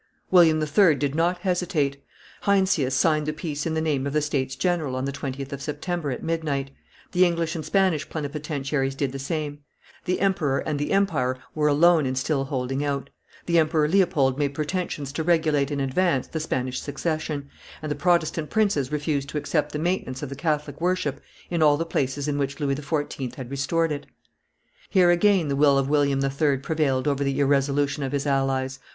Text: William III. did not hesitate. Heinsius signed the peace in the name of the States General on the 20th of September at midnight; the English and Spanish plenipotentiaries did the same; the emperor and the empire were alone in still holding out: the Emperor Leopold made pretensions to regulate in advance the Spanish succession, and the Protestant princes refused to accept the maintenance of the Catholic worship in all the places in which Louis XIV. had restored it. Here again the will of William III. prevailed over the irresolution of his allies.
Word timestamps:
William 0.31 0.59
III. 0.59 0.95
did 0.95 1.13
not 1.13 1.37
hesitate. 1.41 2.01
Heinsius 2.45 2.95
signed 2.95 3.27
the 3.27 3.33
peace 3.33 3.67
in 3.67 3.75
the 3.75 3.79
name 3.81 4.07
of 4.07 4.13
the 4.13 4.21
States 4.23 4.55
General 4.55 4.95
on 4.95 5.05
the 5.05 5.11
20th 5.11 5.53
of 5.53 5.61
September 5.61 6.09
at 6.09 6.23
midnight; 6.23 6.71
the 7.11 7.23
English 7.23 7.53
and 7.53 7.63
Spanish 7.63 8.09
plenipotentiaries 8.09 8.95
did 8.95 9.11
the 9.11 9.19
same; 9.19 9.59
the 10.05 10.19
emperor 10.19 10.57
and 10.57 10.79
the 10.79 10.91
empire 10.91 11.37
were 11.53 11.67
alone 11.67 12.07
in 12.07 12.15
still 12.15 12.45
holding 12.45 12.83
out: 12.83 13.11
the 13.45 13.59
Emperor 13.59 13.87
Leopold 13.87 14.39
made 14.39 14.55
pretensions 14.55 15.11
to 15.11 15.21
regulate 15.21 15.69
in 15.69 15.79
advance 15.79 16.25
the 16.25 16.39
Spanish 16.39 16.81
succession, 16.81 17.47
and 17.83 17.91
the 17.91 17.95
Protestant 17.95 18.49
princes 18.49 18.91
refused 18.91 19.29
to 19.29 19.37
accept 19.37 19.71
the 19.71 19.77
maintenance 19.77 20.23
of 20.23 20.29
the 20.29 20.35
Catholic 20.35 20.81
worship 20.81 21.21
in 21.51 21.61
all 21.61 21.77
the 21.77 21.85
places 21.85 22.27
in 22.27 22.39
which 22.39 22.59
Louis 22.59 22.73
XIV. 22.73 23.35
had 23.35 23.51
restored 23.51 23.91
it. 23.91 24.07
Here 24.89 25.11
again 25.11 25.47
the 25.47 25.55
will 25.55 25.77
of 25.77 25.89
William 25.89 26.23
III. 26.25 26.57
prevailed 26.57 27.07
over 27.07 27.23
the 27.23 27.39
irresolution 27.39 28.01
of 28.01 28.13
his 28.13 28.25
allies. 28.25 28.79